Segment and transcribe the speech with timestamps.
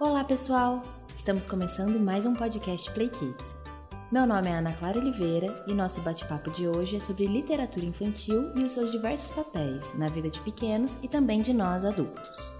[0.00, 0.84] Olá, pessoal!
[1.16, 3.44] Estamos começando mais um podcast Play Kids.
[4.12, 8.52] Meu nome é Ana Clara Oliveira e nosso bate-papo de hoje é sobre literatura infantil
[8.54, 12.54] e os seus diversos papéis na vida de pequenos e também de nós adultos.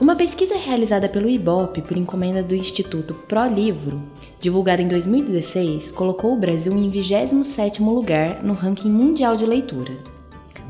[0.00, 4.02] Uma pesquisa realizada pelo IBOP por encomenda do Instituto Pro Livro,
[4.40, 9.96] divulgada em 2016, colocou o Brasil em 27º lugar no ranking mundial de leitura.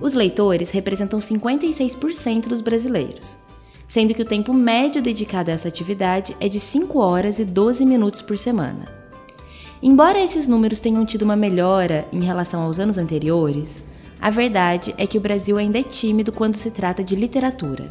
[0.02, 3.47] Os leitores representam 56% dos brasileiros,
[3.88, 7.84] sendo que o tempo médio dedicado a essa atividade é de 5 horas e 12
[7.86, 8.92] minutos por semana.
[9.82, 13.82] Embora esses números tenham tido uma melhora em relação aos anos anteriores,
[14.20, 17.88] a verdade é que o Brasil ainda é tímido quando se trata de literatura.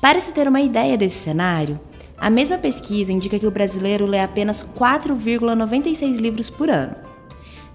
[0.00, 1.80] Para se ter uma ideia desse cenário,
[2.18, 6.96] a mesma pesquisa indica que o brasileiro lê apenas 4,96 livros por ano.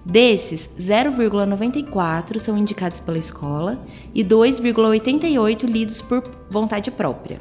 [0.04, 3.78] Desses, 0,94 são indicados pela escola
[4.14, 7.40] e 2,88 lidos por vontade própria.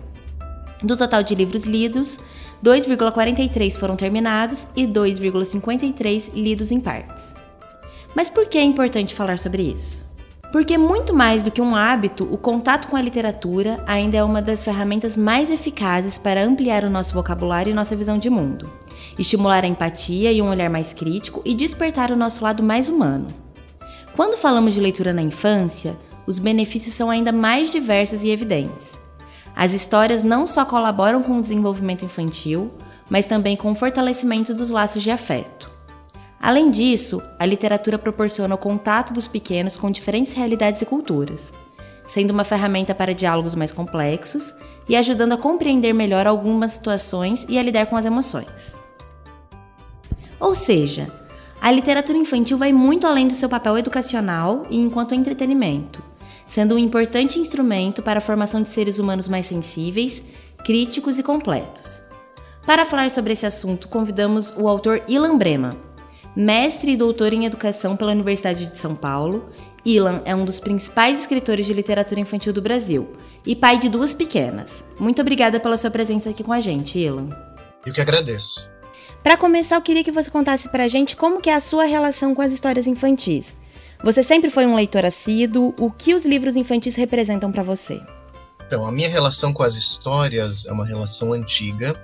[0.82, 2.22] Do total de livros lidos,
[2.64, 7.36] 2,43 foram terminados e 2,53 lidos em partes.
[8.16, 10.13] Mas por que é importante falar sobre isso?
[10.54, 14.40] Porque, muito mais do que um hábito, o contato com a literatura ainda é uma
[14.40, 18.70] das ferramentas mais eficazes para ampliar o nosso vocabulário e nossa visão de mundo,
[19.18, 23.30] estimular a empatia e um olhar mais crítico e despertar o nosso lado mais humano.
[24.16, 28.92] Quando falamos de leitura na infância, os benefícios são ainda mais diversos e evidentes.
[29.56, 32.70] As histórias não só colaboram com o desenvolvimento infantil,
[33.10, 35.73] mas também com o fortalecimento dos laços de afeto.
[36.44, 41.54] Além disso, a literatura proporciona o contato dos pequenos com diferentes realidades e culturas,
[42.10, 44.54] sendo uma ferramenta para diálogos mais complexos
[44.90, 48.78] e ajudando a compreender melhor algumas situações e a lidar com as emoções.
[50.38, 51.08] Ou seja,
[51.62, 56.04] a literatura infantil vai muito além do seu papel educacional e enquanto entretenimento
[56.46, 60.22] sendo um importante instrumento para a formação de seres humanos mais sensíveis,
[60.64, 62.04] críticos e completos.
[62.66, 65.72] Para falar sobre esse assunto, convidamos o autor Ilan Brema,
[66.36, 69.50] mestre e doutor em educação pela Universidade de São Paulo.
[69.86, 73.12] Ilan é um dos principais escritores de literatura infantil do Brasil
[73.46, 74.86] e pai de duas pequenas.
[75.00, 77.30] Muito obrigada pela sua presença aqui com a gente, Ilan.
[77.86, 78.70] Eu que agradeço.
[79.22, 81.86] Para começar, eu queria que você contasse para a gente como que é a sua
[81.86, 83.56] relação com as histórias infantis.
[84.04, 85.74] Você sempre foi um leitor assíduo.
[85.80, 88.02] O que os livros infantis representam para você?
[88.68, 91.96] Então, a minha relação com as histórias é uma relação antiga,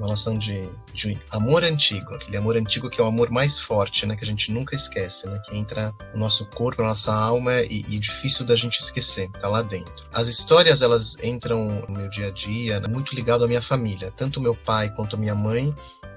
[0.00, 4.06] uma relação de, de, amor antigo, aquele amor antigo que é o amor mais forte,
[4.06, 7.60] né, que a gente nunca esquece, né, que entra no nosso corpo, na nossa alma
[7.60, 10.06] e, e difícil da gente esquecer, tá lá dentro.
[10.10, 14.10] As histórias elas entram no meu dia a dia, né, muito ligado à minha família,
[14.16, 15.74] tanto meu pai quanto minha mãe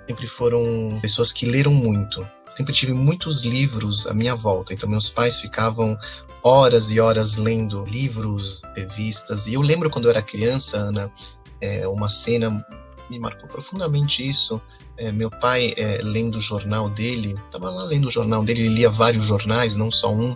[0.08, 2.26] sempre foram pessoas que leram muito.
[2.56, 5.98] Sempre tive muitos livros à minha volta, então meus pais ficavam
[6.42, 11.12] horas e horas lendo livros, revistas, e eu lembro quando eu era criança, Ana,
[11.60, 12.64] é, uma cena
[13.13, 14.62] me marcou profundamente isso.
[14.97, 18.75] É, meu pai é, lendo o jornal dele, estava lá lendo o jornal dele, ele
[18.75, 20.35] lia vários jornais, não só um.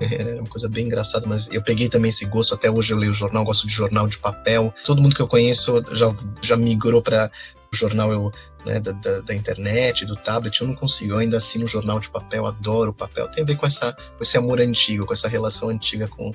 [0.00, 2.54] Era uma coisa bem engraçada, mas eu peguei também esse gosto.
[2.54, 4.72] Até hoje eu leio jornal, gosto de jornal de papel.
[4.84, 7.30] Todo mundo que eu conheço já, já migrou para
[7.72, 8.32] o jornal eu
[8.64, 11.12] né, da, da, da, internet, do tablet, eu não consigo.
[11.12, 13.28] Eu ainda assino jornal de papel, adoro o papel.
[13.28, 16.32] Tem a ver com, essa, com esse amor antigo, com essa relação antiga com,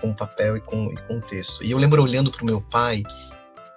[0.00, 1.62] com o papel e com, e com o texto.
[1.62, 3.02] E eu lembro olhando para o meu pai,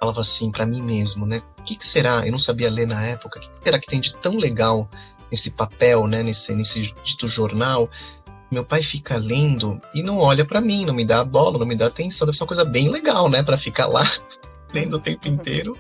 [0.06, 1.42] falava assim para mim mesmo, né?
[1.60, 2.26] O que, que, será?
[2.26, 3.40] Eu não sabia ler na época.
[3.40, 4.88] O que, que será que tem de tão legal
[5.32, 6.22] nesse papel, né?
[6.22, 7.90] Nesse, nesse dito jornal?
[8.52, 11.66] Meu pai fica lendo e não olha para mim, não me dá a bola, não
[11.66, 12.28] me dá atenção.
[12.28, 13.42] Deve ser uma coisa bem legal, né?
[13.42, 14.10] Para ficar lá
[14.72, 15.78] lendo o tempo inteiro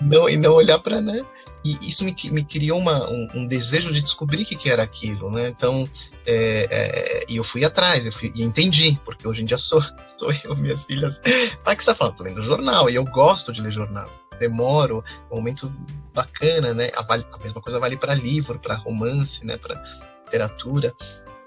[0.00, 1.24] não, e não olhar para, né?
[1.64, 4.82] E isso me, me criou uma, um, um, desejo de descobrir o que, que era
[4.82, 5.48] aquilo, né?
[5.48, 5.88] Então,
[6.26, 9.82] é, é, e eu fui atrás, eu fui, e entendi, porque hoje em dia sou,
[10.18, 11.18] sou eu, minhas filhas.
[11.64, 12.16] Pai, que você tá falando?
[12.16, 14.10] Tô lendo jornal, e eu gosto de ler jornal.
[14.38, 15.72] Demoro, é um momento
[16.12, 16.90] bacana, né?
[16.94, 19.56] A, a mesma coisa vale para livro, para romance, né?
[19.56, 19.82] Para
[20.24, 20.94] literatura.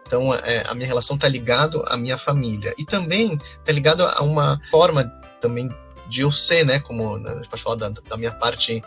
[0.08, 2.74] Então, é, a minha relação está ligado à minha família.
[2.78, 5.04] E também está ligado a uma forma
[5.42, 5.70] também
[6.08, 6.80] de eu ser, né?
[6.80, 8.82] Como né, a gente pode falar da, da minha parte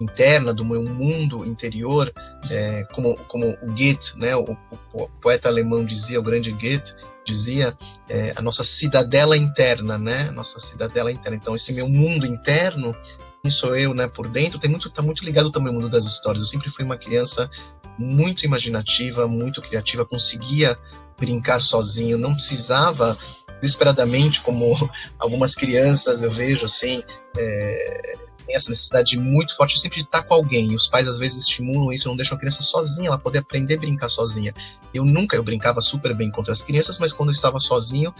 [0.00, 2.12] interna, do meu mundo interior,
[2.50, 4.56] é, como, como o Goethe, né, o,
[4.92, 7.76] o, poeta alemão dizia, o grande Goethe, dizia,
[8.08, 11.36] é, a nossa cidadela interna, né, nossa cidadela interna.
[11.36, 12.94] Então, esse meu mundo interno,
[13.42, 16.04] quem sou eu, né, por dentro, tem muito, tá muito ligado também ao mundo das
[16.04, 16.44] histórias.
[16.44, 17.50] Eu sempre fui uma criança
[17.98, 20.78] muito imaginativa, muito criativa, conseguia
[21.18, 23.18] brincar sozinho, não precisava
[23.60, 24.74] desesperadamente, como
[25.18, 27.02] algumas crianças eu vejo assim,
[27.36, 30.72] é, tem essa necessidade muito forte sempre de estar com alguém.
[30.72, 33.74] E os pais às vezes estimulam isso, não deixam a criança sozinha, ela poder aprender
[33.74, 34.54] a brincar sozinha.
[34.92, 38.12] Eu nunca, eu brincava super bem contra as crianças, mas quando eu estava sozinho,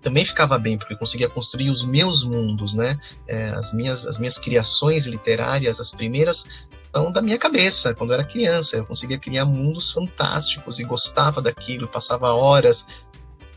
[0.00, 2.96] também ficava bem, porque conseguia construir os meus mundos, né?
[3.26, 6.46] É, as, minhas, as minhas criações literárias, as primeiras,
[6.94, 8.76] são da minha cabeça, quando eu era criança.
[8.76, 12.86] Eu conseguia criar mundos fantásticos e gostava daquilo, passava horas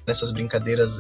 [0.07, 1.00] nessas brincadeiras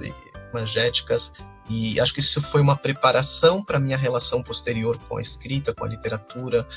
[0.53, 1.33] magéticas.
[1.67, 5.83] E acho que isso foi uma preparação para minha relação posterior com a escrita, com
[5.83, 6.67] a literatura,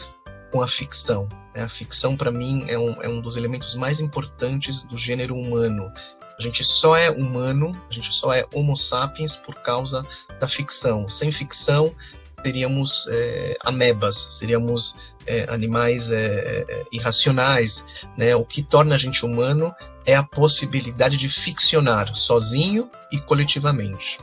[0.51, 1.29] com a ficção.
[1.55, 1.63] Né?
[1.63, 5.93] A ficção, para mim, é um, é um dos elementos mais importantes do gênero humano.
[6.39, 10.07] A gente só é humano, a gente só é Homo sapiens por causa
[10.39, 11.09] da ficção.
[11.11, 11.95] Sem ficção,
[12.43, 14.97] seríamos é, amebas, seríamos
[15.27, 17.85] é, animais é, é, irracionais.
[18.17, 18.35] Né?
[18.37, 19.75] O que torna a gente humano
[20.07, 24.19] é a possibilidade de ficcionar sozinho e coletivamente.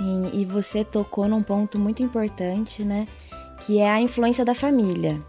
[0.00, 3.06] Sim, e você tocou num ponto muito importante, né?
[3.60, 5.20] Que é a influência da família.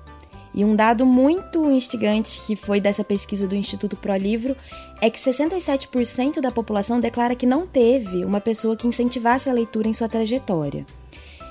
[0.54, 4.56] E um dado muito instigante que foi dessa pesquisa do Instituto Pro Livro
[5.02, 9.90] é que 67% da população declara que não teve uma pessoa que incentivasse a leitura
[9.90, 10.86] em sua trajetória.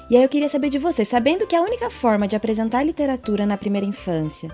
[0.09, 3.45] E aí eu queria saber de você, sabendo que a única forma de apresentar literatura
[3.45, 4.51] na primeira infância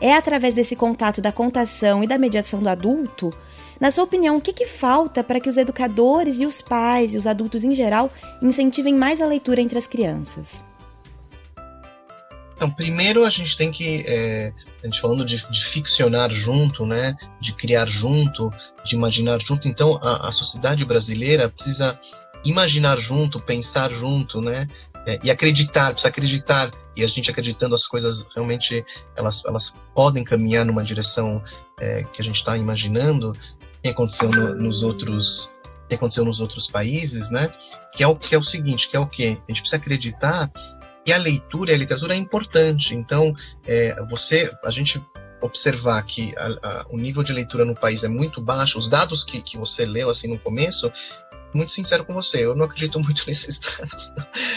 [0.00, 3.30] é através desse contato da contação e da mediação do adulto,
[3.80, 7.18] na sua opinião, o que, que falta para que os educadores e os pais e
[7.18, 10.64] os adultos em geral incentivem mais a leitura entre as crianças?
[12.56, 14.50] Então, primeiro a gente tem que, é,
[14.82, 18.50] a gente falando de, de, ficcionar junto, né, de criar junto,
[18.82, 19.68] de imaginar junto.
[19.68, 22.00] Então, a, a sociedade brasileira precisa
[22.42, 24.66] imaginar junto, pensar junto, né,
[25.06, 26.70] é, e acreditar, precisa acreditar.
[26.96, 28.84] E a gente acreditando as coisas realmente
[29.14, 31.42] elas, elas podem caminhar numa direção
[31.78, 33.36] é, que a gente está imaginando.
[33.86, 35.48] Tem aconteceu no, nos outros
[35.88, 37.48] que aconteceu nos outros países, né?
[37.92, 40.50] Que é o que é o seguinte, que é o que a gente precisa acreditar
[41.06, 42.96] e a leitura e a literatura é importante.
[42.96, 43.32] Então,
[43.64, 45.00] é, você, a gente
[45.40, 49.22] observar que a, a, o nível de leitura no país é muito baixo, os dados
[49.22, 50.90] que, que você leu assim no começo,
[51.54, 54.10] muito sincero com você, eu não acredito muito nesses dados.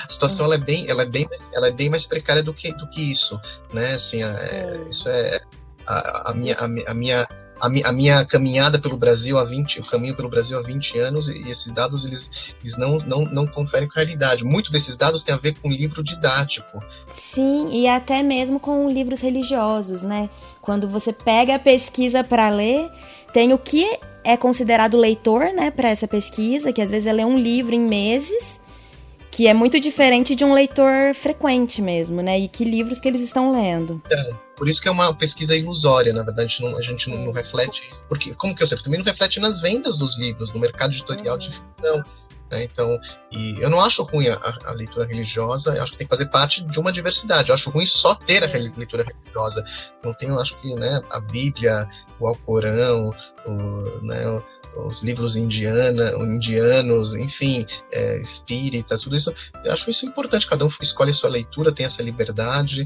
[0.06, 2.74] A situação ela é bem, ela é bem, ela é bem mais precária do que,
[2.74, 3.40] do que isso,
[3.72, 3.94] né?
[3.94, 5.40] Assim, é, isso é
[5.86, 7.28] a, a minha, a minha
[7.60, 11.00] a, mi, a, minha caminhada pelo Brasil há 20, o caminho pelo Brasil há 20
[11.00, 12.30] anos, e esses dados eles,
[12.62, 14.44] eles não, não, não conferem realidade.
[14.44, 16.80] Muito desses dados tem a ver com livro didático.
[17.08, 20.30] Sim, e até mesmo com livros religiosos, né?
[20.62, 22.90] Quando você pega a pesquisa para ler,
[23.34, 27.26] tem o que é considerado leitor, né, para essa pesquisa, que às vezes é ler
[27.26, 28.60] um livro em meses,
[29.32, 32.40] que é muito diferente de um leitor frequente mesmo, né?
[32.40, 34.02] E que livros que eles estão lendo.
[34.12, 34.49] É.
[34.60, 37.88] Por isso que é uma pesquisa ilusória, na verdade, não, a gente não, não, reflete
[37.90, 38.02] isso.
[38.10, 38.78] Porque, como que eu sei?
[38.78, 41.40] Também não reflete nas vendas dos livros, no mercado editorial uhum.
[41.40, 42.04] de ficção.
[42.52, 42.66] Né?
[42.66, 43.00] Então,
[43.32, 46.26] e eu não acho ruim a, a, leitura religiosa, eu acho que tem que fazer
[46.26, 47.48] parte de uma diversidade.
[47.48, 49.64] Eu acho ruim só ter a leitura religiosa.
[50.04, 51.90] Não tenho, acho que né, a Bíblia,
[52.20, 53.12] o Alcorão,
[53.46, 54.44] o, né,
[54.76, 59.34] os livros indiana, indianos, enfim, é, espíritas, tudo isso.
[59.64, 60.46] Eu acho isso importante.
[60.46, 62.86] Cada um escolhe a sua leitura, tem essa liberdade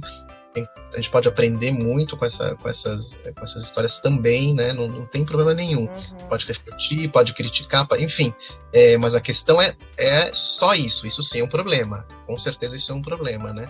[0.61, 4.73] a gente pode aprender muito com, essa, com, essas, com essas histórias também, né?
[4.73, 5.81] Não, não tem problema nenhum.
[5.81, 6.27] Uhum.
[6.29, 8.33] Pode refletir, pode criticar, enfim.
[8.71, 11.07] É, mas a questão é, é só isso.
[11.07, 12.05] Isso sim é um problema.
[12.27, 13.65] Com certeza isso é um problema, né?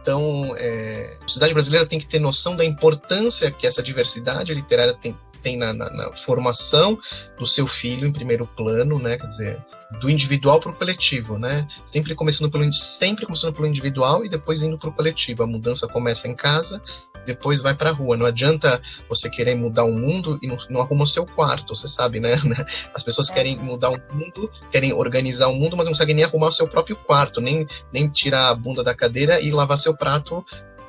[0.00, 4.94] Então, é, a sociedade brasileira tem que ter noção da importância que essa diversidade literária
[4.94, 6.98] tem, tem na, na, na formação
[7.38, 9.16] do seu filho em primeiro plano, né?
[9.16, 9.64] Quer dizer,
[9.98, 11.66] do individual para o coletivo, né?
[11.86, 15.42] Sempre começando pelo sempre começando pelo individual e depois indo para o coletivo.
[15.42, 16.80] A mudança começa em casa,
[17.26, 18.16] depois vai para a rua.
[18.16, 21.88] Não adianta você querer mudar o mundo e não, não arruma o seu quarto, você
[21.88, 22.34] sabe, né?
[22.94, 23.34] As pessoas é.
[23.34, 26.68] querem mudar o mundo, querem organizar o mundo, mas não conseguem nem arrumar o seu
[26.68, 30.44] próprio quarto, nem, nem tirar a bunda da cadeira e lavar seu prato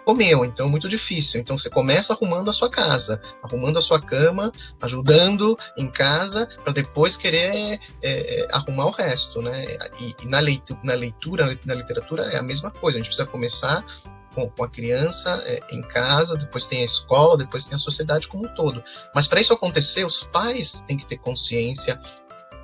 [0.06, 1.42] comeu, então é muito difícil.
[1.42, 6.74] Então você começa arrumando a sua casa, arrumando a sua cama, ajudando em casa, para
[6.74, 9.66] depois querer é, é, arrumar o resto, né?
[10.00, 12.98] E, e na, leitura, na leitura, na literatura é a mesma coisa.
[12.98, 13.86] A gente precisa começar
[14.34, 18.28] com, com a criança é, em casa, depois tem a escola, depois tem a sociedade
[18.28, 18.84] como um todo.
[19.14, 22.00] Mas para isso acontecer, os pais têm que ter consciência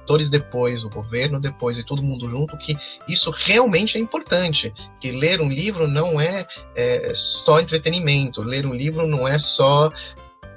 [0.07, 2.77] atores depois, o governo depois e todo mundo junto, que
[3.09, 4.73] isso realmente é importante.
[5.01, 9.91] Que ler um livro não é, é só entretenimento, ler um livro não é só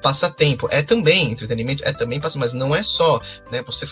[0.00, 3.60] passatempo, é também entretenimento, é também passatempo, mas não é só, né?
[3.62, 3.88] Você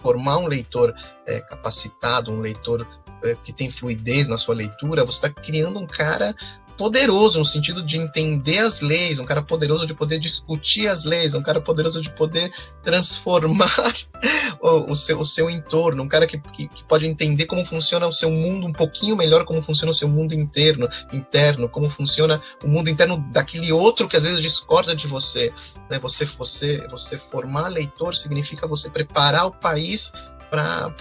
[0.00, 0.92] formar um leitor
[1.24, 2.86] é, capacitado, um leitor
[3.22, 6.34] é, que tem fluidez na sua leitura, você está criando um cara
[6.78, 11.34] poderoso no sentido de entender as leis, um cara poderoso de poder discutir as leis,
[11.34, 12.52] um cara poderoso de poder
[12.84, 13.96] transformar
[14.62, 18.06] o, o, seu, o seu entorno, um cara que, que, que, pode entender como funciona
[18.06, 22.40] o seu mundo um pouquinho melhor, como funciona o seu mundo interno, interno, como funciona
[22.62, 25.52] o mundo interno daquele outro que às vezes discorda de você.
[25.90, 25.98] Né?
[25.98, 30.12] Você, você, você formar leitor significa você preparar o país
[30.48, 30.94] para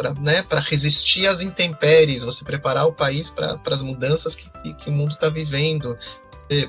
[0.00, 4.92] para né, resistir às intempéries, você preparar o país para as mudanças que, que, o
[4.92, 5.98] mundo está vivendo,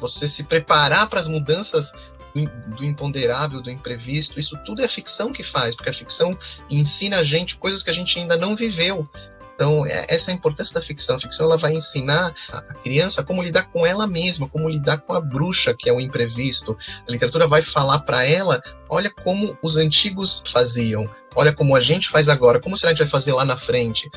[0.01, 1.93] você se preparar para as mudanças
[2.35, 6.37] do, do imponderável, do imprevisto, isso tudo é a ficção que faz, porque a ficção
[6.69, 9.07] ensina a gente coisas que a gente ainda não viveu.
[9.55, 11.15] Então, é, essa é a importância da ficção.
[11.15, 15.13] A ficção ela vai ensinar a criança como lidar com ela mesma, como lidar com
[15.13, 16.75] a bruxa, que é o imprevisto.
[17.07, 22.09] A literatura vai falar para ela: olha como os antigos faziam, olha como a gente
[22.09, 24.09] faz agora, como será que a gente vai fazer lá na frente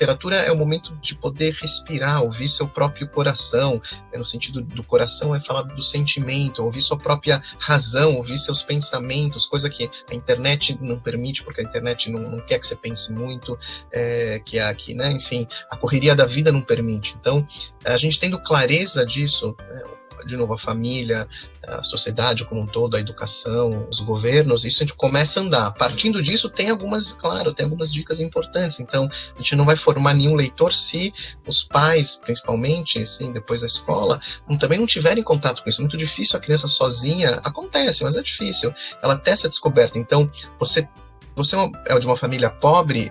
[0.00, 3.82] literatura é o momento de poder respirar, ouvir seu próprio coração.
[4.10, 4.16] Né?
[4.16, 9.44] No sentido do coração é falar do sentimento, ouvir sua própria razão, ouvir seus pensamentos,
[9.44, 13.12] coisa que a internet não permite, porque a internet não, não quer que você pense
[13.12, 13.58] muito,
[13.92, 17.14] é, que, a, que né, enfim, a correria da vida não permite.
[17.20, 17.46] Então,
[17.84, 19.82] a gente tendo clareza disso, né,
[20.26, 21.28] de novo, a família,
[21.66, 25.70] a sociedade como um todo, a educação, os governos, isso a gente começa a andar.
[25.72, 28.80] Partindo disso, tem algumas, claro, tem algumas dicas importantes.
[28.80, 31.12] Então, a gente não vai formar nenhum leitor se
[31.46, 34.20] os pais, principalmente, assim, depois da escola,
[34.58, 35.80] também não tiverem contato com isso.
[35.80, 38.72] É muito difícil a criança sozinha, acontece, mas é difícil.
[39.02, 39.98] Ela ter essa descoberta.
[39.98, 40.86] Então, você,
[41.34, 43.10] você é de uma família pobre,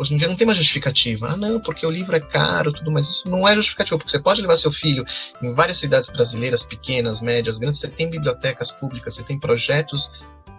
[0.00, 1.28] Hoje em dia não tem mais justificativa.
[1.28, 4.18] Ah, não, porque o livro é caro, tudo, mas isso não é justificativo, porque você
[4.18, 5.04] pode levar seu filho
[5.42, 10.10] em várias cidades brasileiras, pequenas, médias, grandes, você tem bibliotecas públicas, você tem projetos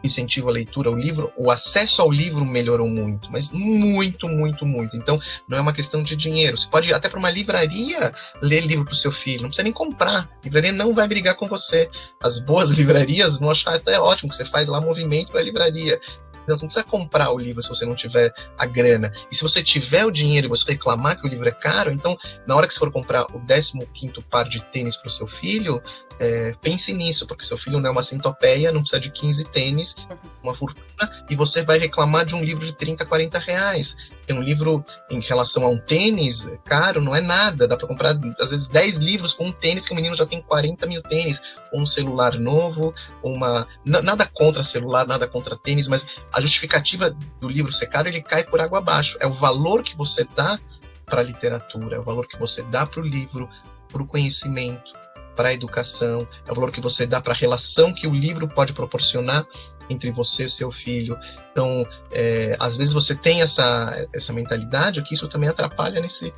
[0.03, 4.95] incentivo à leitura, o livro, o acesso ao livro melhorou muito, mas muito, muito, muito.
[4.95, 6.55] Então, não é uma questão de dinheiro.
[6.55, 9.63] Você pode ir até para uma livraria ler livro para o seu filho, não precisa
[9.63, 10.29] nem comprar.
[10.39, 11.89] A livraria não vai brigar com você.
[12.21, 15.99] As boas livrarias vão achar até ótimo que você faz lá movimento para a livraria.
[16.43, 19.11] Então, você não precisa comprar o livro se você não tiver a grana.
[19.31, 22.17] E se você tiver o dinheiro e você reclamar que o livro é caro, então,
[22.45, 25.81] na hora que você for comprar o 15 par de tênis para o seu filho,
[26.19, 29.95] é, pense nisso, porque seu filho não é uma centopeia, não precisa de 15 tênis,
[30.43, 33.95] uma fortuna, e você vai reclamar de um livro de 30, 40 reais.
[34.31, 37.67] Tem um livro em relação a um tênis caro, não é nada.
[37.67, 40.41] Dá para comprar, às vezes, 10 livros com um tênis que o menino já tem
[40.41, 41.41] 40 mil tênis.
[41.73, 43.67] Um celular novo, uma.
[43.83, 48.45] Nada contra celular, nada contra tênis, mas a justificativa do livro ser caro, ele cai
[48.45, 49.17] por água abaixo.
[49.19, 50.57] É o valor que você dá
[51.05, 53.49] para a literatura, é o valor que você dá para o livro,
[53.91, 54.93] para o conhecimento
[55.35, 58.47] para a educação, é o valor que você dá para a relação que o livro
[58.47, 59.45] pode proporcionar
[59.91, 61.17] entre você e seu filho.
[61.51, 66.33] Então, é, às vezes você tem essa, essa mentalidade, que isso também atrapalha nesse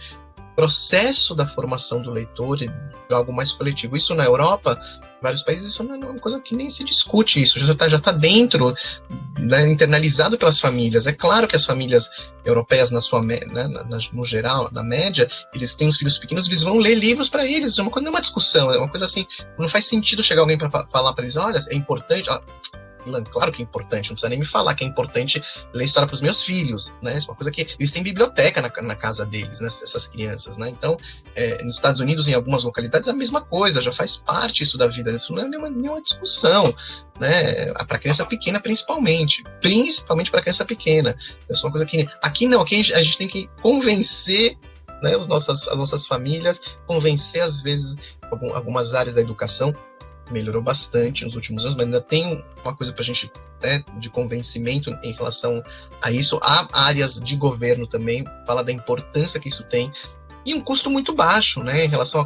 [0.55, 2.69] processo da formação do leitor e
[3.09, 3.95] algo mais coletivo.
[3.95, 7.41] Isso na Europa, em vários países, isso não é uma coisa que nem se discute,
[7.41, 8.73] isso já está já tá dentro,
[9.37, 11.07] né, internalizado pelas famílias.
[11.07, 12.09] É claro que as famílias
[12.45, 16.47] europeias, na sua, né, na, na, no geral, na média, eles têm os filhos pequenos,
[16.47, 17.77] eles vão ler livros para eles.
[17.77, 19.25] É uma coisa, não é uma discussão, é uma coisa assim,
[19.57, 22.29] não faz sentido chegar alguém para falar para eles, olha, é importante,
[23.31, 25.41] claro que é importante, não precisa nem me falar que é importante
[25.73, 27.17] ler história para os meus filhos, né?
[27.17, 29.67] É uma coisa que eles têm biblioteca na, na casa deles, né?
[29.67, 30.69] Essas crianças, né?
[30.69, 30.97] Então,
[31.35, 34.77] é, nos Estados Unidos, em algumas localidades, é a mesma coisa, já faz parte isso
[34.77, 36.73] da vida, isso não é nenhuma, nenhuma discussão,
[37.19, 37.73] né?
[37.73, 41.15] Para criança pequena, principalmente, principalmente para criança pequena.
[41.49, 44.57] É uma coisa que aqui não, aqui a gente, a gente tem que convencer
[45.03, 47.97] né, os nossas, as nossas famílias, convencer às vezes
[48.31, 49.73] algumas áreas da educação
[50.31, 54.09] melhorou bastante nos últimos anos, mas ainda tem uma coisa para a gente né, de
[54.09, 55.61] convencimento em relação
[56.01, 56.39] a isso.
[56.41, 59.91] Há áreas de governo também, fala da importância que isso tem
[60.45, 62.25] e um custo muito baixo, né, em relação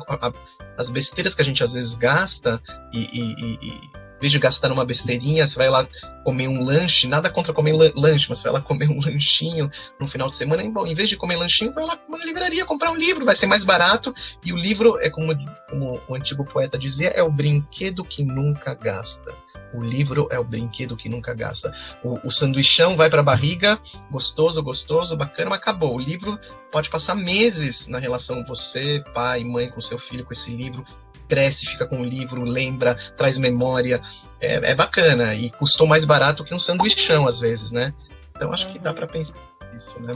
[0.78, 2.62] às besteiras que a gente às vezes gasta
[2.92, 3.90] e, e, e
[4.20, 5.88] vez de gastar numa besteirinha, você vai lá
[6.24, 10.08] comer um lanche, nada contra comer lanche, mas você vai lá comer um lanchinho no
[10.08, 13.26] final de semana, em vez de comer lanchinho, vai lá na livraria comprar um livro,
[13.26, 15.34] vai ser mais barato, e o livro é como,
[15.70, 19.34] como o antigo poeta dizia, é o brinquedo que nunca gasta.
[19.74, 21.76] O livro é o brinquedo que nunca gasta.
[22.04, 25.96] O, o sanduichão vai para a barriga, gostoso, gostoso, bacana, mas acabou.
[25.96, 26.40] O livro
[26.72, 30.86] pode passar meses na relação você, pai, mãe, com seu filho, com esse livro
[31.28, 34.02] cresce, fica com o livro, lembra, traz memória.
[34.40, 37.94] É, é bacana e custou mais barato que um sanduichão às vezes, né?
[38.36, 39.34] Então acho que dá para pensar
[39.74, 40.14] nisso, né?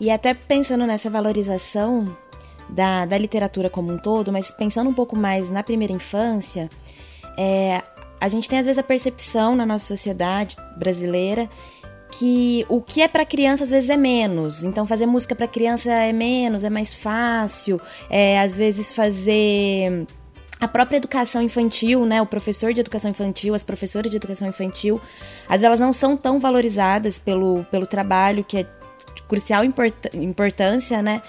[0.00, 2.16] E até pensando nessa valorização
[2.68, 6.68] da, da literatura como um todo, mas pensando um pouco mais na primeira infância,
[7.38, 7.82] é,
[8.20, 11.48] a gente tem às vezes a percepção na nossa sociedade brasileira
[12.12, 14.62] que o que é para criança às vezes é menos.
[14.62, 17.80] Então fazer música para criança é menos, é mais fácil.
[18.08, 20.06] É, às vezes fazer
[20.60, 25.00] a própria educação infantil, né, o professor de educação infantil, as professoras de educação infantil,
[25.44, 29.94] às vezes elas não são tão valorizadas pelo, pelo trabalho que é de crucial import,
[30.14, 31.22] importância, né?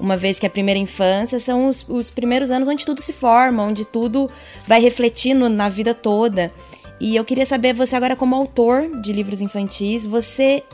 [0.00, 3.64] Uma vez que a primeira infância são os, os primeiros anos onde tudo se forma,
[3.64, 4.30] onde tudo
[4.66, 6.52] vai refletindo na vida toda.
[7.00, 10.64] E eu queria saber, você agora como autor de livros infantis, você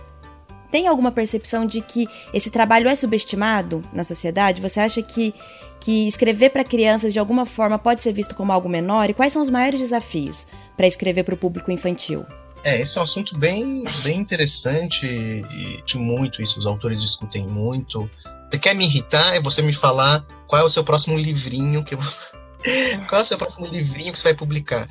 [0.70, 4.60] tem alguma percepção de que esse trabalho é subestimado na sociedade?
[4.60, 5.34] Você acha que,
[5.78, 9.08] que escrever para crianças de alguma forma pode ser visto como algo menor?
[9.08, 12.24] E quais são os maiores desafios para escrever para o público infantil?
[12.64, 18.10] É, esse é um assunto bem, bem interessante e muito isso, os autores discutem muito.
[18.50, 19.36] Você quer me irritar?
[19.36, 21.98] É você me falar qual é o seu próximo livrinho que eu...
[23.10, 24.88] Qual é o seu próximo livrinho que você vai publicar?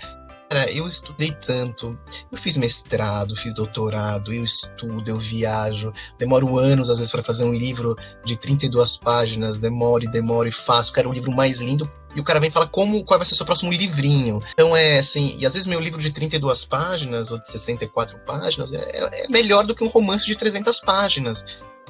[0.54, 1.98] Cara, eu estudei tanto.
[2.32, 5.92] Eu fiz mestrado, fiz doutorado, eu estudo, eu viajo.
[6.16, 9.58] Demoro anos, às vezes, para fazer um livro de 32 páginas.
[9.58, 10.94] Demoro e demoro e faço.
[10.94, 11.92] Quero um livro mais lindo.
[12.16, 14.44] E o cara vem falar como, qual vai ser o seu próximo livrinho.
[14.54, 18.72] Então é assim, e às vezes meu livro de 32 páginas ou de 64 páginas
[18.74, 21.44] é, é melhor do que um romance de 300 páginas.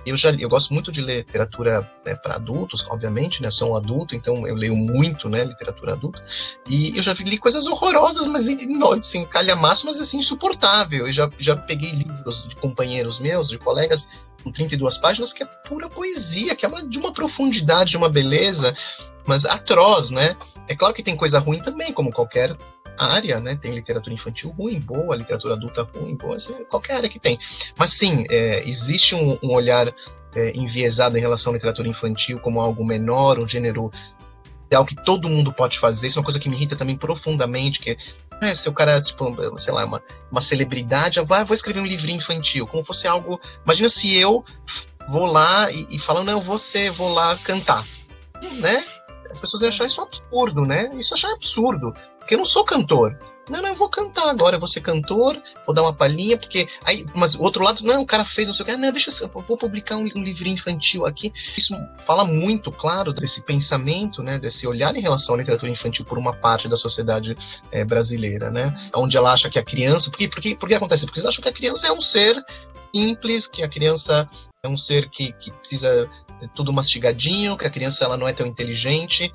[0.05, 3.49] Eu já eu gosto muito de ler literatura né, para adultos, obviamente, né?
[3.49, 6.23] Sou um adulto, então eu leio muito, né, literatura adulta.
[6.67, 11.07] E eu já li coisas horrorosas, mas assim, calhamaço, mas assim insuportável.
[11.07, 14.07] Eu já já peguei livros de companheiros meus, de colegas
[14.43, 18.09] com 32 páginas que é pura poesia, que é uma, de uma profundidade, de uma
[18.09, 18.75] beleza,
[19.25, 20.35] mas atroz, né?
[20.67, 22.55] É claro que tem coisa ruim também, como qualquer
[22.97, 23.55] área, né?
[23.55, 27.39] Tem literatura infantil ruim, boa, literatura adulta ruim, boa, assim, qualquer área que tem.
[27.77, 29.93] Mas sim, é, existe um, um olhar
[30.35, 33.91] é, enviesado em relação à literatura infantil como algo menor, um gênero
[34.69, 36.07] é algo que todo mundo pode fazer.
[36.07, 37.97] Isso é uma coisa que me irrita também profundamente, que
[38.41, 40.01] é, se o cara, tipo, sei lá, uma,
[40.31, 43.39] uma celebridade, ah, vai, vou escrever um livrinho infantil, como fosse algo.
[43.63, 44.43] Imagina se eu
[45.07, 47.85] vou lá e, e não, eu ser, vou lá cantar,
[48.59, 48.83] né?
[49.33, 50.91] As pessoas iam achar isso absurdo, né?
[50.95, 51.91] Isso achar absurdo.
[52.19, 53.17] Porque eu não sou cantor.
[53.49, 56.67] Não, não, eu vou cantar agora, eu vou ser cantor, vou dar uma palhinha, porque.
[56.85, 59.11] Aí, mas o outro lado, não, o cara fez não sei o que, não, deixa
[59.21, 61.33] eu, vou publicar um, um livrinho infantil aqui.
[61.57, 61.75] Isso
[62.05, 66.31] fala muito, claro, desse pensamento, né, desse olhar em relação à literatura infantil por uma
[66.31, 67.35] parte da sociedade
[67.69, 68.73] é, brasileira, né?
[68.95, 70.09] Onde ela acha que a criança.
[70.09, 71.05] Por que, por, que, por que acontece?
[71.05, 72.41] Porque eles acham que a criança é um ser
[72.95, 74.29] simples, que a criança
[74.63, 76.09] é um ser que, que precisa
[76.53, 79.31] tudo mastigadinho, que a criança ela não é tão inteligente,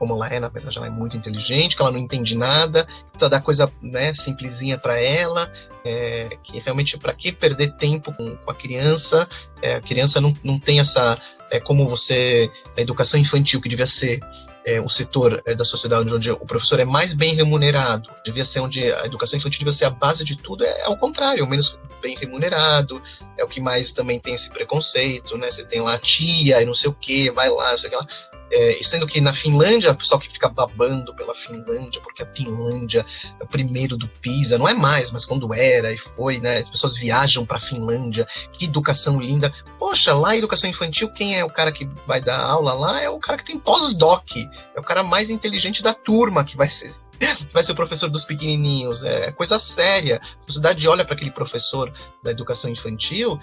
[0.00, 3.28] como ela é, na verdade ela é muito inteligente, que ela não entende nada, precisa
[3.28, 5.52] dar coisa né, simplesinha para ela,
[5.84, 9.28] é, que realmente para que perder tempo com, com a criança?
[9.60, 11.20] É, a criança não, não tem essa,
[11.50, 14.20] é, como você, a educação infantil que devia ser
[14.64, 18.60] é, o setor é, da sociedade onde o professor é mais bem remunerado, devia ser
[18.60, 21.78] onde a educação infantil devia ser a base de tudo, é, é ao contrário, menos
[22.00, 23.02] bem remunerado,
[23.36, 25.50] é o que mais também tem esse preconceito, né?
[25.50, 27.90] Você tem lá a tia e não sei o que, vai lá, não sei o
[27.90, 28.06] que lá.
[28.50, 33.06] É, sendo que na Finlândia, o pessoal que fica babando pela Finlândia, porque a Finlândia
[33.38, 36.58] é o primeiro do PISA, não é mais, mas quando era e foi, né?
[36.58, 39.52] As pessoas viajam para a Finlândia, que educação linda.
[39.78, 43.00] Poxa, lá educação infantil, quem é o cara que vai dar aula lá?
[43.00, 46.68] É o cara que tem pós-doc, é o cara mais inteligente da turma que vai
[46.68, 46.92] ser
[47.52, 49.02] vai ser o professor dos pequenininhos.
[49.04, 50.20] É coisa séria.
[50.22, 53.38] A sociedade olha para aquele professor da educação infantil,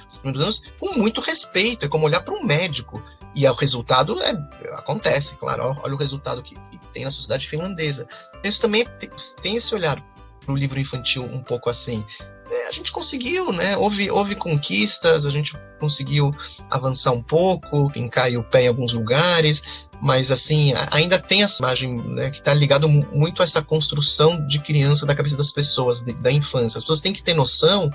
[0.79, 1.85] com muito respeito.
[1.85, 3.03] É como olhar para um médico.
[3.35, 4.31] E o resultado é,
[4.73, 5.75] acontece, claro.
[5.83, 8.07] Olha o resultado que, que tem na sociedade finlandesa.
[8.43, 8.87] Isso também
[9.41, 10.03] tem esse olhar
[10.43, 12.05] para o livro infantil um pouco assim.
[12.49, 13.75] É, a gente conseguiu, né?
[13.77, 16.33] Houve, houve conquistas, a gente conseguiu
[16.69, 19.61] avançar um pouco, pincar o pé em alguns lugares,
[20.01, 24.59] mas assim ainda tem essa imagem né, que está ligado muito a essa construção de
[24.59, 27.89] criança da cabeça das pessoas de, da infância as pessoas têm que ter noção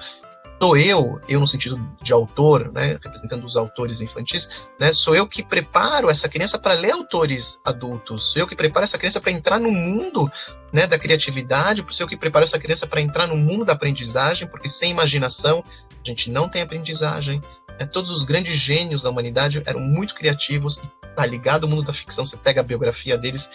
[0.63, 4.49] sou eu eu no sentido de autor né representando os autores infantis
[4.79, 8.85] né sou eu que preparo essa criança para ler autores adultos sou eu que preparo
[8.85, 10.31] essa criança para entrar no mundo
[10.73, 14.47] né da criatividade sou eu que preparo essa criança para entrar no mundo da aprendizagem
[14.47, 17.43] porque sem imaginação a gente não tem aprendizagem
[17.77, 17.85] né?
[17.85, 20.81] todos os grandes gênios da humanidade eram muito criativos
[21.15, 23.49] tá ligado ao mundo da ficção, você pega a biografia deles,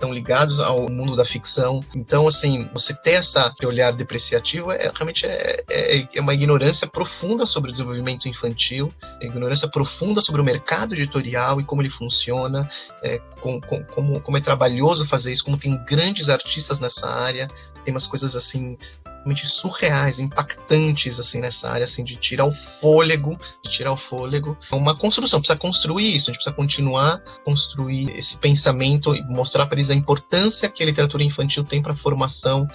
[0.00, 1.80] estão ligados ao mundo da ficção.
[1.94, 6.86] Então, assim, você ter essa, esse olhar depreciativo é realmente é, é, é, uma ignorância
[6.86, 11.90] profunda sobre o desenvolvimento infantil, é ignorância profunda sobre o mercado editorial e como ele
[11.90, 12.68] funciona,
[13.02, 17.46] é, com, com, como, como é trabalhoso fazer isso, como tem grandes artistas nessa área,
[17.84, 18.78] tem umas coisas assim
[19.20, 24.56] realmente surreais, impactantes assim nessa área assim de tirar o fôlego, de tirar o fôlego.
[24.70, 29.66] É uma construção, precisa construir isso, a gente precisa continuar construir esse pensamento e mostrar
[29.66, 32.66] para eles a importância que a literatura infantil tem para a formação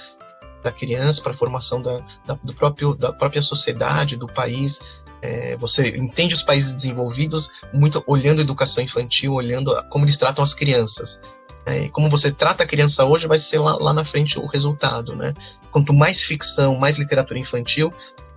[0.64, 4.80] da criança, para a formação da, da, do próprio, da própria sociedade, do país.
[5.22, 10.44] É, você entende os países desenvolvidos muito olhando a educação infantil, olhando como eles tratam
[10.44, 11.20] as crianças.
[11.66, 15.16] É, como você trata a criança hoje vai ser lá, lá na frente o resultado,
[15.16, 15.34] né?
[15.72, 17.92] Quanto mais ficção, mais literatura infantil,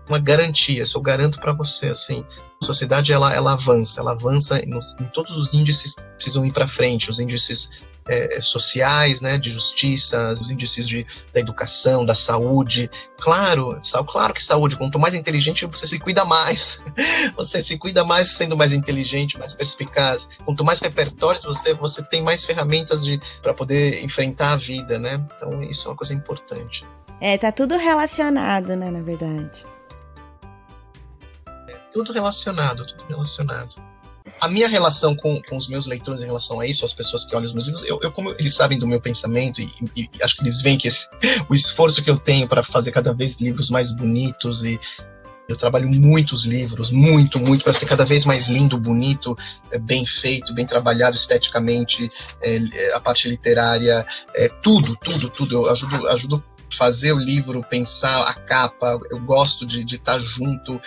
[0.09, 2.25] uma garantia, eu garanto para você, assim,
[2.61, 6.67] a sociedade ela, ela avança, ela avança em, em todos os índices precisam ir para
[6.67, 7.71] frente, os índices
[8.09, 12.91] é, sociais, né, de justiça, os índices de, da educação, da saúde.
[13.21, 16.81] Claro, claro que saúde, quanto mais inteligente você se cuida mais.
[17.37, 20.27] Você se cuida mais sendo mais inteligente, mais perspicaz.
[20.45, 23.03] Quanto mais repertórios você, você tem mais ferramentas
[23.43, 25.23] para poder enfrentar a vida, né?
[25.37, 26.85] Então isso é uma coisa importante.
[27.21, 29.65] É, tá tudo relacionado, né, na verdade.
[31.89, 33.75] É, tudo relacionado, tudo relacionado.
[34.41, 37.35] A minha relação com, com os meus leitores em relação a isso, as pessoas que
[37.35, 40.23] olham os meus livros, eu, eu como eles sabem do meu pensamento e, e, e
[40.23, 41.09] acho que eles veem que esse,
[41.49, 44.79] o esforço que eu tenho para fazer cada vez livros mais bonitos e
[45.49, 49.35] eu trabalho muitos livros, muito, muito, para ser cada vez mais lindo, bonito,
[49.71, 55.55] é, bem feito, bem trabalhado esteticamente, é, a parte literária, é, tudo, tudo, tudo.
[55.55, 56.45] Eu ajudo, ajudo
[56.77, 60.79] fazer o livro, pensar a capa, eu gosto de estar junto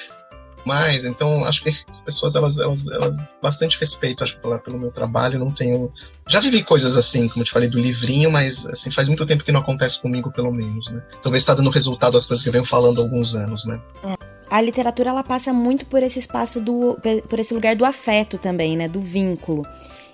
[0.66, 4.92] mais, então acho que as pessoas elas, elas, elas bastante respeito acho pela, pelo meu
[4.92, 5.92] trabalho, não tenho
[6.28, 9.44] já vivi coisas assim, como eu te falei do livrinho, mas assim faz muito tempo
[9.44, 11.02] que não acontece comigo pelo menos, né?
[11.22, 13.82] Talvez está dando resultado as coisas que eu venho falando há alguns anos, né?
[14.04, 14.32] É.
[14.50, 16.98] A literatura ela passa muito por esse espaço do
[17.30, 19.66] por esse lugar do afeto também, né, do vínculo.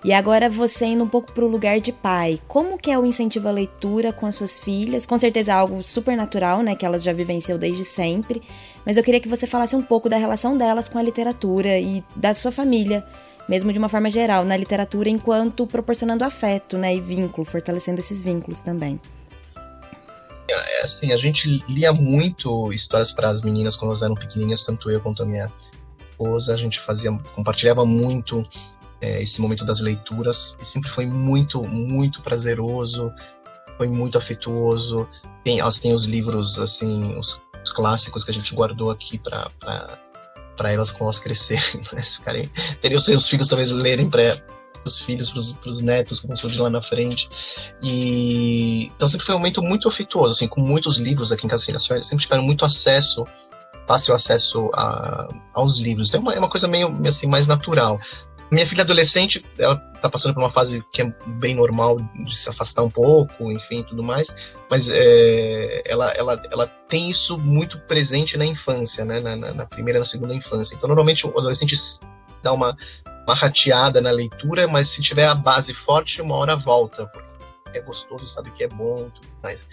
[0.06, 3.06] E agora você indo um pouco para o lugar de pai, como que é o
[3.06, 5.06] incentivo à leitura com as suas filhas?
[5.06, 8.42] Com certeza é algo super natural, né, que elas já vivenciam desde sempre,
[8.86, 12.04] mas eu queria que você falasse um pouco da relação delas com a literatura e
[12.16, 13.04] da sua família,
[13.50, 18.22] mesmo de uma forma geral, na literatura enquanto proporcionando afeto, né, e vínculo, fortalecendo esses
[18.22, 19.00] vínculos também.
[20.48, 24.90] É assim, a gente lia muito histórias para as meninas quando elas eram pequenininhas, tanto
[24.90, 25.52] eu quanto a minha
[26.12, 28.48] esposa, a gente fazia, compartilhava muito
[29.02, 33.12] é, esse momento das leituras e sempre foi muito, muito prazeroso,
[33.78, 35.08] foi muito afetuoso.
[35.44, 39.50] Tem, elas têm os livros, assim, os, os clássicos que a gente guardou aqui para
[40.56, 42.02] para elas quando elas crescerem, né?
[42.02, 42.52] ficarem,
[42.96, 44.42] os seus filhos talvez lerem para
[44.84, 47.30] os filhos, para os netos que vão surgir lá na frente.
[47.82, 51.72] E então sempre foi um momento muito afetuoso, assim, com muitos livros aqui em Casa
[51.76, 53.24] As Férias, sempre tiveram muito acesso
[53.88, 56.10] fácil acesso a, aos livros.
[56.10, 58.00] Então é uma, é uma coisa meio assim mais natural.
[58.50, 62.48] Minha filha adolescente, ela tá passando por uma fase que é bem normal de se
[62.48, 64.28] afastar um pouco, enfim, tudo mais,
[64.70, 70.00] mas é, ela, ela, ela tem isso muito presente na infância, né, na, na, primeira
[70.00, 70.76] e na segunda infância.
[70.76, 71.76] Então, normalmente, o adolescente
[72.42, 72.78] dá uma,
[73.28, 77.27] uma rateada na leitura, mas se tiver a base forte, uma hora volta, porque
[77.74, 79.66] é gostoso, sabe que é bom, tudo mais.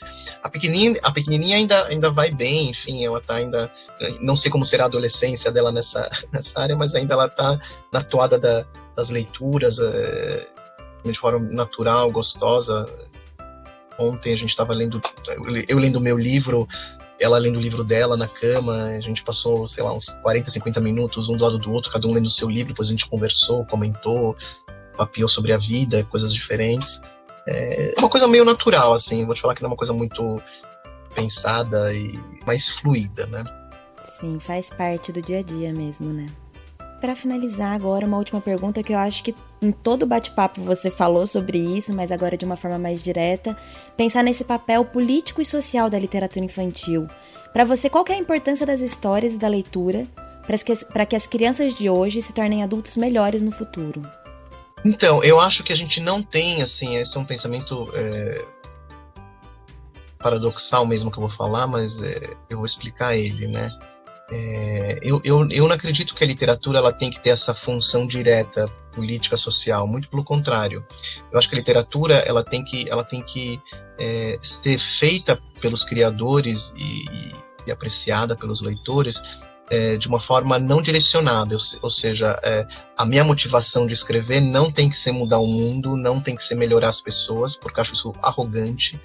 [0.43, 3.71] A pequenininha, a pequenininha ainda, ainda vai bem, enfim, ela tá ainda,
[4.21, 7.59] não sei como será a adolescência dela nessa, nessa área, mas ainda ela tá
[7.93, 8.65] na toada da,
[8.97, 10.47] das leituras, é,
[11.05, 12.87] de forma natural, gostosa.
[13.99, 15.01] Ontem a gente estava lendo,
[15.69, 16.67] eu lendo meu livro,
[17.19, 20.81] ela lendo o livro dela na cama, a gente passou, sei lá, uns 40, 50
[20.81, 23.07] minutos um do lado do outro, cada um lendo o seu livro, depois a gente
[23.07, 24.37] conversou, comentou,
[24.97, 27.01] papiou sobre a vida, coisas diferentes.
[27.47, 29.25] É uma coisa meio natural, assim.
[29.25, 30.41] Vou te falar que não é uma coisa muito
[31.15, 33.45] pensada e mais fluida, né?
[34.19, 36.27] Sim, faz parte do dia a dia mesmo, né?
[37.01, 41.27] Para finalizar agora, uma última pergunta que eu acho que em todo bate-papo você falou
[41.27, 43.57] sobre isso, mas agora de uma forma mais direta.
[43.97, 47.07] Pensar nesse papel político e social da literatura infantil.
[47.53, 50.05] Para você, qual é a importância das histórias e da leitura
[50.47, 54.03] para que, que as crianças de hoje se tornem adultos melhores no futuro?
[54.85, 58.45] Então, eu acho que a gente não tem, assim, esse é um pensamento é,
[60.19, 63.71] paradoxal mesmo que eu vou falar, mas é, eu vou explicar ele, né?
[64.31, 68.07] É, eu, eu, eu não acredito que a literatura ela tem que ter essa função
[68.07, 70.85] direta política social, muito pelo contrário.
[71.31, 73.61] Eu acho que a literatura ela tem que, ela tem que
[73.99, 77.33] é, ser feita pelos criadores e,
[77.67, 79.23] e apreciada pelos leitores
[79.71, 84.71] é, de uma forma não direcionada, ou, seja, é, a minha motivação de escrever não
[84.71, 87.95] tem que ser mudar o mundo, não tem que ser melhorar as pessoas, porque acho
[87.95, 89.01] isso arrogante.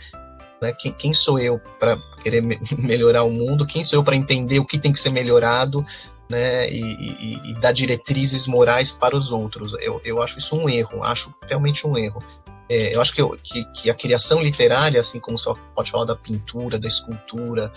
[0.62, 0.74] Né?
[0.74, 3.66] Quem, quem sou eu para querer me melhorar o mundo?
[3.66, 5.86] Quem sou eu para entender o que tem que ser melhorado?
[6.30, 9.74] Né, e, e, e, dar diretrizes morais para os outros.
[9.80, 12.24] Eu, eu acho isso um erro, acho realmente um erro.
[12.70, 16.06] É, eu acho que, eu, que, que, a criação literária, assim como você pode falar
[16.06, 17.74] da pintura, da escultura,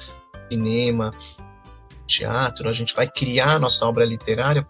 [0.50, 1.14] cinema,
[2.06, 4.66] teatro, a gente vai criar nossa obra literária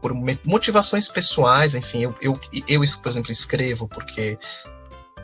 [0.00, 0.12] por
[0.44, 4.36] motivações pessoais, enfim, eu, eu, eu por exemplo, escrevo porque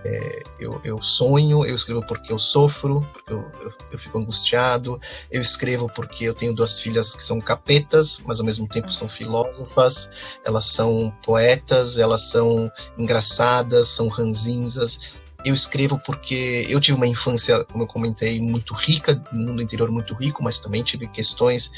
[0.04, 5.00] é, eu, eu, sonho, eu escrevo porque eu sofro, porque eu, eu, eu, fico angustiado,
[5.30, 9.08] eu escrevo porque eu tenho duas filhas que são capetas, mas ao mesmo tempo são
[9.08, 10.08] filósofas,
[10.44, 15.00] elas são poetas, elas são engraçadas, são ranzinzas,
[15.48, 19.90] eu escrevo porque eu tive uma infância, como eu comentei, muito rica, um mundo interior
[19.90, 21.70] muito rico, mas também tive questões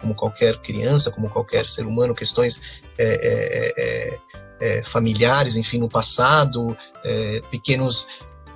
[0.00, 2.60] como qualquer criança, como qualquer ser humano, questões
[2.98, 4.18] é,
[4.60, 6.76] é, familiares, enfim, no passado,
[7.50, 8.06] pequenos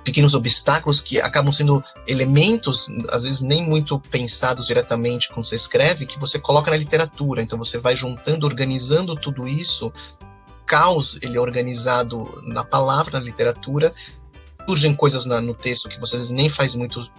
[0.03, 6.05] pequenos obstáculos que acabam sendo elementos, às vezes nem muito pensados diretamente quando você escreve,
[6.05, 7.41] que você coloca na literatura.
[7.41, 9.87] Então você vai juntando, organizando tudo isso.
[9.87, 13.93] O caos ele é organizado na palavra, na literatura.
[14.69, 17.09] Surgem coisas na, no texto que você às vezes nem faz muito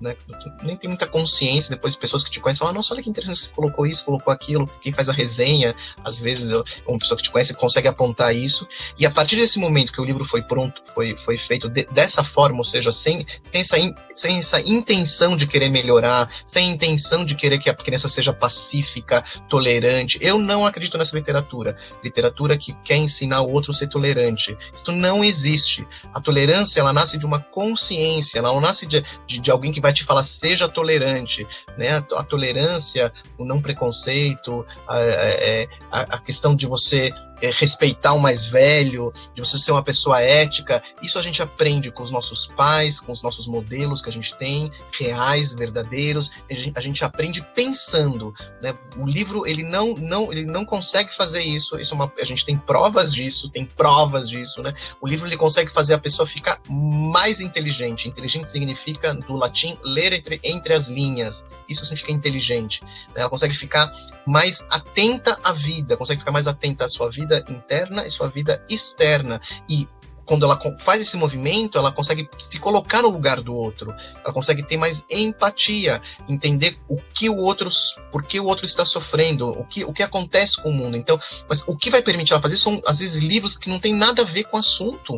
[0.00, 0.16] né?
[0.62, 1.70] Nem tem muita consciência.
[1.70, 4.68] Depois pessoas que te conhecem falam, nossa, olha que interessante, você colocou isso, colocou aquilo.
[4.80, 6.50] Quem faz a resenha, às vezes,
[6.86, 8.66] uma pessoa que te conhece consegue apontar isso.
[8.98, 12.22] E a partir desse momento que o livro foi pronto, foi, foi feito de, dessa
[12.24, 17.24] forma, ou seja, sem, sem, essa in, sem essa intenção de querer melhorar, sem intenção
[17.24, 20.18] de querer que a criança seja pacífica, tolerante.
[20.20, 21.76] Eu não acredito nessa literatura.
[22.02, 24.56] Literatura que quer ensinar o outro a ser tolerante.
[24.74, 25.86] Isso não existe.
[26.12, 29.80] A tolerância, ela nasce de uma consciência, ela não nasce de, de, de alguém que
[29.80, 31.46] vai vai te falar seja tolerante,
[31.76, 31.96] né?
[31.96, 38.20] A, tolerância, o não preconceito, a, é, a, a questão de você é, respeitar o
[38.20, 40.82] mais velho, de você ser uma pessoa ética.
[41.02, 44.36] Isso a gente aprende com os nossos pais, com os nossos modelos que a gente
[44.36, 46.30] tem, reais, verdadeiros.
[46.50, 48.34] A gente, a gente aprende pensando.
[48.60, 48.74] Né?
[48.96, 51.78] O livro ele não, não, ele não consegue fazer isso.
[51.78, 54.62] isso é uma, a gente tem provas disso, tem provas disso.
[54.62, 54.74] Né?
[55.00, 58.08] O livro ele consegue fazer a pessoa ficar mais inteligente.
[58.08, 61.44] Inteligente significa, do latim, ler entre, entre as linhas.
[61.68, 62.82] Isso significa inteligente.
[62.82, 63.20] Né?
[63.20, 63.92] Ela consegue ficar
[64.26, 68.62] mais atenta à vida, consegue ficar mais atenta à sua vida interna e sua vida
[68.68, 69.40] externa.
[69.68, 69.88] E
[70.28, 74.62] quando ela faz esse movimento, ela consegue se colocar no lugar do outro, ela consegue
[74.62, 77.70] ter mais empatia, entender o que o outro,
[78.12, 80.98] por que o outro está sofrendo, o que, o que acontece com o mundo.
[80.98, 83.94] Então, mas o que vai permitir ela fazer são às vezes livros que não tem
[83.94, 85.16] nada a ver com o assunto.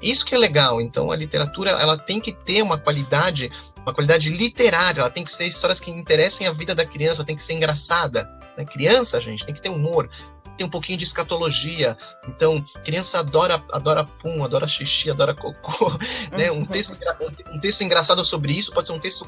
[0.00, 0.80] Isso que é legal.
[0.80, 3.50] Então, a literatura ela tem que ter uma qualidade
[3.88, 7.34] uma qualidade literária, ela tem que ser histórias que interessem a vida da criança, tem
[7.34, 8.28] que ser engraçada.
[8.56, 8.64] Né?
[8.64, 10.10] Criança, gente, tem que ter humor,
[10.58, 11.96] tem um pouquinho de escatologia.
[12.26, 15.92] Então, criança adora, adora pum, adora xixi, adora cocô.
[16.32, 16.50] Né?
[16.50, 16.96] Um, texto,
[17.52, 19.26] um texto engraçado sobre isso pode ser um texto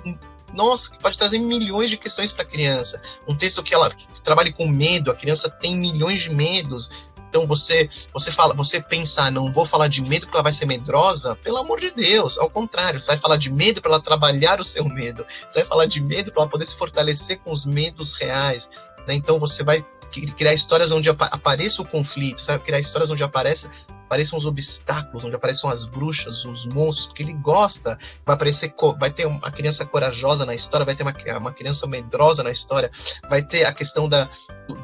[0.52, 3.00] nossa, que pode trazer milhões de questões para a criança.
[3.26, 6.90] Um texto que ela que trabalhe com medo, a criança tem milhões de medos.
[7.28, 10.66] Então você você fala, você pensar, não vou falar de medo porque ela vai ser
[10.66, 14.60] medrosa, pelo amor de Deus, ao contrário, você vai falar de medo para ela trabalhar
[14.60, 15.24] o seu medo.
[15.48, 18.68] Você vai falar de medo para ela poder se fortalecer com os medos reais.
[19.06, 19.14] Né?
[19.14, 22.64] Então você vai criar histórias onde apareça o conflito, sabe?
[22.64, 23.70] Criar histórias onde apareça
[24.10, 27.96] apareçam os obstáculos, onde apareçam as bruxas, os monstros, porque ele gosta.
[28.26, 32.42] Vai aparecer, vai ter uma criança corajosa na história, vai ter uma, uma criança medrosa
[32.42, 32.90] na história,
[33.28, 34.28] vai ter a questão da,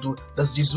[0.00, 0.72] do, das des,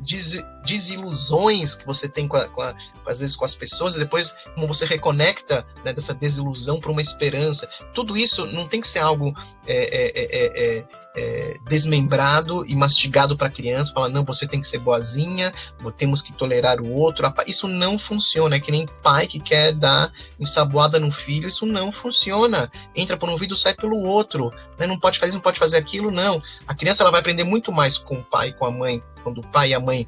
[0.00, 2.74] des, desilusões que você tem com, a, com a,
[3.06, 7.00] às vezes com as pessoas, e depois como você reconecta né, dessa desilusão para uma
[7.00, 7.68] esperança.
[7.92, 9.34] Tudo isso não tem que ser algo
[9.66, 10.84] é, é, é, é,
[11.16, 15.52] é desmembrado e mastigado para a criança, falar, não, você tem que ser boazinha,
[15.96, 17.32] temos que tolerar o outro.
[17.46, 18.56] Isso não funciona.
[18.56, 22.70] É que nem pai que quer dar ensaboada no filho, isso não funciona.
[22.94, 24.50] Entra por um ouvido, sai pelo outro.
[24.78, 24.86] Né?
[24.86, 26.42] Não pode fazer, não pode fazer aquilo, não.
[26.66, 29.38] A criança ela vai aprender muito mais com o pai e com a mãe, quando
[29.38, 30.06] o pai e a mãe,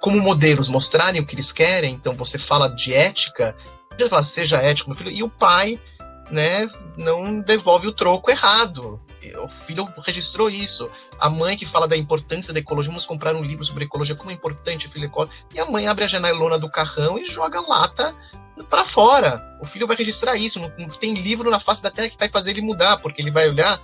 [0.00, 1.94] como modelos, mostrarem o que eles querem.
[1.94, 3.56] Então você fala de ética,
[3.96, 5.78] você fala, seja ético, meu filho, e o pai
[6.30, 9.00] né, não devolve o troco errado.
[9.36, 10.90] O filho registrou isso.
[11.18, 14.30] A mãe que fala da importância da ecologia, vamos comprar um livro sobre ecologia, como
[14.30, 15.10] é importante, filho,
[15.54, 18.14] e a mãe abre a janelona do carrão e joga lata
[18.70, 19.42] para fora.
[19.60, 20.60] O filho vai registrar isso.
[20.60, 23.30] Não, não, tem livro na face da terra que vai fazer ele mudar, porque ele
[23.30, 23.80] vai olhar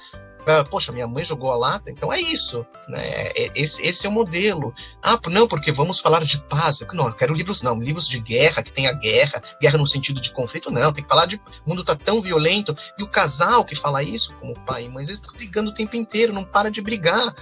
[0.69, 3.01] poxa, minha mãe jogou a lata, então é isso, né?
[3.03, 4.75] É, esse, esse é o modelo.
[5.03, 6.81] Ah, não, porque vamos falar de paz.
[6.93, 10.31] Não, eu quero livros, não, livros de guerra, que tenha guerra, guerra no sentido de
[10.33, 11.37] conflito, não, tem que falar de.
[11.37, 12.77] O mundo tá tão violento.
[12.99, 15.75] E o casal que fala isso, como pai e mãe, às vezes tá brigando o
[15.75, 17.35] tempo inteiro, não para de brigar.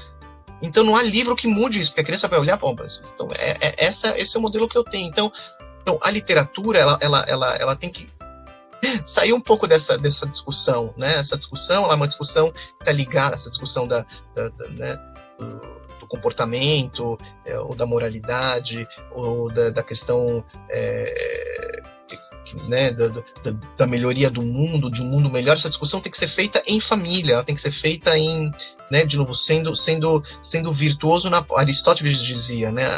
[0.61, 3.57] Então não há livro que mude isso, porque a criança vai olhar, pô, então é,
[3.61, 5.07] é, essa, esse é o modelo que eu tenho.
[5.07, 5.33] Então,
[5.83, 8.09] então a literatura, ela, ela, ela, ela tem que
[9.05, 11.17] sair um pouco dessa, dessa discussão, né?
[11.17, 15.01] Essa discussão, ela é uma discussão que está ligada, essa discussão da, da, da né?
[15.39, 15.61] do,
[16.01, 21.68] do, comportamento, é, ou da moralidade, ou da, da questão é,
[22.67, 23.23] né, da, da,
[23.77, 26.81] da, melhoria do mundo, de um mundo melhor, essa discussão tem que ser feita em
[26.81, 28.51] família, ela tem que ser feita em,
[28.91, 32.89] né, de novo, sendo, sendo, sendo virtuoso, na, Aristóteles dizia, né,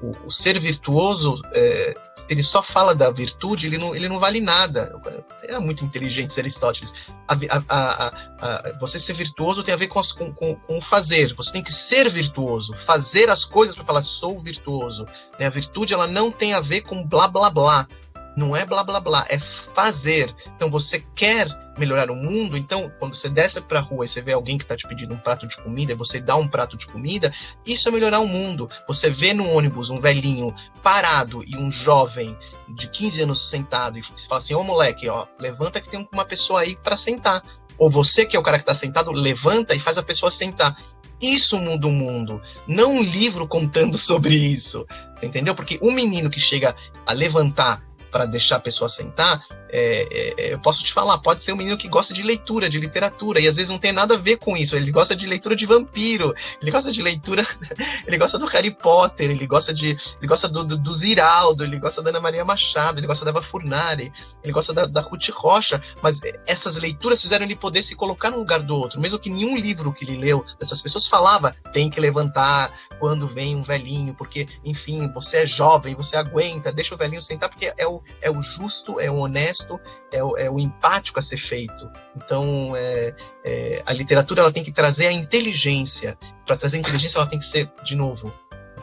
[0.00, 1.94] o, o ser virtuoso é,
[2.26, 5.00] se ele só fala da virtude, ele não, ele não vale nada.
[5.44, 6.92] É muito inteligente Aristóteles.
[7.28, 7.34] A,
[7.68, 8.06] a,
[8.40, 11.34] a, você ser virtuoso tem a ver com, as, com, com, com, fazer.
[11.34, 15.06] Você tem que ser virtuoso, fazer as coisas para falar sou virtuoso.
[15.38, 15.46] Né?
[15.46, 17.86] A virtude ela não tem a ver com blá blá blá.
[18.36, 20.34] Não é blá blá blá, é fazer.
[20.54, 24.20] Então você quer melhorar o mundo, então quando você desce para a rua e você
[24.20, 26.86] vê alguém que está te pedindo um prato de comida, você dá um prato de
[26.86, 27.32] comida,
[27.64, 28.68] isso é melhorar o mundo.
[28.86, 32.36] Você vê no ônibus um velhinho parado e um jovem
[32.68, 36.24] de 15 anos sentado e você fala assim: "Ô moleque, ó, levanta que tem uma
[36.24, 37.42] pessoa aí para sentar".
[37.78, 40.76] Ou você que é o cara que está sentado, levanta e faz a pessoa sentar.
[41.20, 44.86] Isso muda o mundo, não um livro contando sobre isso,
[45.22, 45.54] entendeu?
[45.54, 47.85] Porque um menino que chega a levantar
[48.16, 49.46] para deixar a pessoa sentar,
[49.78, 52.78] é, é, eu posso te falar, pode ser um menino que gosta de leitura, de
[52.78, 54.74] literatura, e às vezes não tem nada a ver com isso.
[54.74, 57.46] Ele gosta de leitura de vampiro, ele gosta de leitura,
[58.06, 61.78] ele gosta do Harry Potter, ele gosta de, ele gosta do, do, do Ziraldo, ele
[61.78, 64.10] gosta da Ana Maria Machado, ele gosta da Eva Furnari,
[64.42, 68.38] ele gosta da, da Ruth Rocha, mas essas leituras fizeram ele poder se colocar no
[68.38, 72.00] lugar do outro, mesmo que nenhum livro que ele leu dessas pessoas falava tem que
[72.00, 77.20] levantar quando vem um velhinho, porque, enfim, você é jovem, você aguenta, deixa o velhinho
[77.20, 79.65] sentar, porque é o, é o justo, é o honesto,
[80.12, 81.90] é o, é o empático a ser feito.
[82.16, 86.16] Então, é, é, a literatura ela tem que trazer a inteligência.
[86.46, 88.32] Para trazer a inteligência, ela tem que ser, de novo,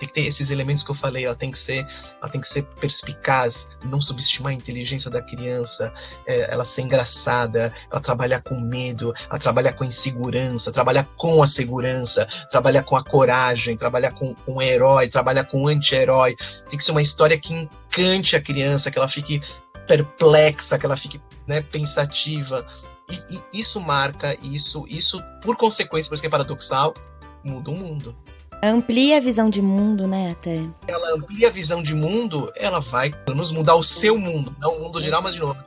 [0.03, 1.87] tem que ter esses elementos que eu falei, ela tem que ser,
[2.21, 5.93] ela tem que ser perspicaz, não subestimar a inteligência da criança,
[6.25, 11.47] é, ela ser engraçada, ela trabalhar com medo, ela trabalhar com insegurança, trabalhar com a
[11.47, 16.35] segurança, trabalhar com a coragem, trabalhar com, com o herói, trabalhar com o anti-herói.
[16.69, 19.41] Tem que ser uma história que encante a criança, que ela fique
[19.87, 22.65] perplexa, que ela fique né, pensativa.
[23.09, 26.93] E, e, isso marca, isso, isso, por consequência, por isso que é paradoxal,
[27.43, 28.15] muda o mundo.
[28.61, 30.65] Amplia a visão de mundo, né, até.
[30.87, 34.83] Ela amplia a visão de mundo, ela vai nos mudar o seu mundo, não o
[34.83, 35.57] mundo geral, mas de novo,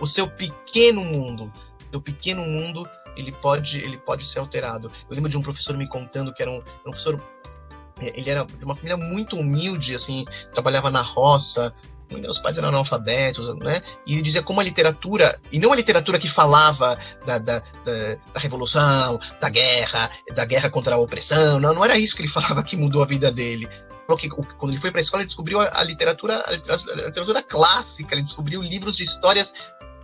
[0.00, 1.52] o seu pequeno mundo.
[1.88, 4.90] O seu pequeno mundo, ele pode, ele pode ser alterado.
[5.08, 7.20] Eu lembro de um professor me contando que era um, um professor
[8.00, 11.74] é, ele era de uma família muito humilde, assim, trabalhava na roça,
[12.18, 13.82] meus pais eram analfabetos, né?
[14.06, 18.16] E ele dizia como a literatura, e não a literatura que falava da, da, da,
[18.32, 22.28] da, revolução, da guerra, da guerra contra a opressão, não, não era isso que ele
[22.28, 23.68] falava que mudou a vida dele.
[24.06, 28.22] Porque quando ele foi para a escola, ele descobriu a literatura, a literatura clássica, ele
[28.22, 29.52] descobriu livros de histórias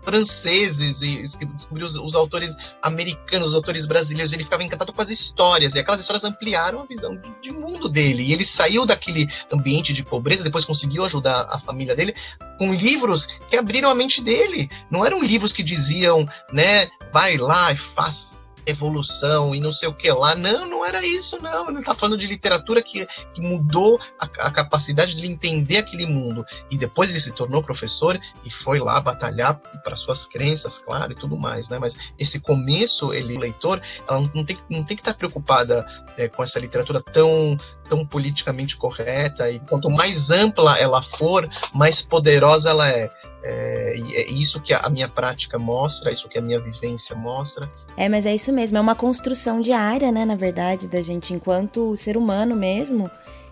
[0.07, 1.23] franceses e
[1.57, 5.81] descobriu os, os, autores americanos, os autores brasileiros, ele ficava encantado com as histórias, e
[5.81, 8.23] aquelas histórias ampliaram a visão de, de, mundo dele.
[8.23, 12.15] E ele saiu daquele ambiente de pobreza, depois conseguiu ajudar a família dele
[12.57, 14.71] com livros que abriram a mente dele.
[14.89, 18.36] Não eram livros que diziam, né, vai lá e faz
[18.67, 20.35] evolução e não sei o que lá.
[20.35, 21.69] Não, não era isso, não.
[21.71, 26.07] Ele está falando de literatura que, que mudou a, a, capacidade de ele entender aquele
[26.07, 26.45] mundo.
[26.71, 31.15] E depois ele se tornou professor e foi lá batalhar para suas crenças, claro, e
[31.15, 31.79] tudo mais, né?
[31.79, 36.29] Mas esse começo, ele, o leitor, ela não tem, não tem que estar preocupada é,
[36.29, 37.57] com essa literatura tão,
[37.89, 39.51] tão politicamente correta.
[39.51, 43.11] E quanto mais ampla ela for, mais poderosa ela é.
[43.49, 47.71] É, é isso que a minha prática mostra, isso que a minha vivência mostra.
[47.97, 51.97] É, mas é isso mesmo, é uma construção diária, né, na verdade, da gente enquanto
[51.97, 53.09] ser humano mesmo.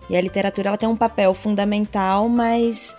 [0.09, 2.95] E a literatura ela tem um papel fundamental, mas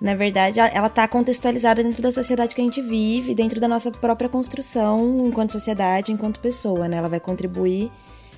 [0.00, 3.90] na verdade ela está contextualizada dentro da sociedade que a gente vive, dentro da nossa
[3.90, 6.96] própria construção enquanto sociedade, enquanto pessoa, né?
[6.96, 7.92] Ela vai contribuir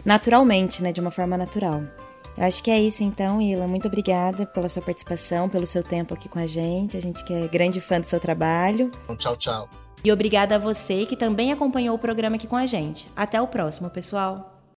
[0.04, 1.82] naturalmente, né, de uma forma natural.
[2.36, 3.68] Eu acho que é isso então, Ila.
[3.68, 6.96] Muito obrigada pela sua participação, pelo seu tempo aqui com a gente.
[6.96, 8.90] A gente que é grande fã do seu trabalho.
[9.18, 9.68] Tchau, tchau.
[10.04, 13.08] E obrigada a você que também acompanhou o programa aqui com a gente.
[13.14, 14.51] Até o próximo, pessoal!